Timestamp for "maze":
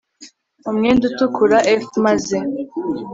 2.05-2.37